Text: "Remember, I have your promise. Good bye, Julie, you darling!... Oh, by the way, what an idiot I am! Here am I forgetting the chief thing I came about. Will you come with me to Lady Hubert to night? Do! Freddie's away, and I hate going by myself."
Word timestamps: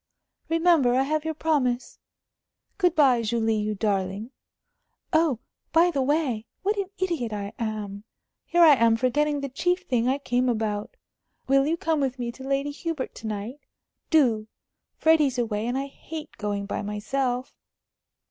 "Remember, 0.49 0.95
I 0.95 1.03
have 1.03 1.25
your 1.25 1.35
promise. 1.35 1.99
Good 2.79 2.95
bye, 2.95 3.21
Julie, 3.21 3.57
you 3.57 3.75
darling!... 3.75 4.31
Oh, 5.13 5.37
by 5.73 5.91
the 5.91 6.01
way, 6.01 6.47
what 6.63 6.75
an 6.77 6.89
idiot 6.97 7.31
I 7.31 7.53
am! 7.59 8.03
Here 8.47 8.63
am 8.63 8.93
I 8.93 8.95
forgetting 8.97 9.41
the 9.41 9.47
chief 9.49 9.81
thing 9.83 10.07
I 10.07 10.17
came 10.17 10.49
about. 10.49 10.97
Will 11.47 11.67
you 11.67 11.77
come 11.77 11.99
with 11.99 12.17
me 12.17 12.31
to 12.31 12.43
Lady 12.43 12.71
Hubert 12.71 13.13
to 13.13 13.27
night? 13.27 13.59
Do! 14.09 14.47
Freddie's 14.97 15.37
away, 15.37 15.67
and 15.67 15.77
I 15.77 15.85
hate 15.85 16.35
going 16.39 16.65
by 16.65 16.81
myself." 16.81 17.53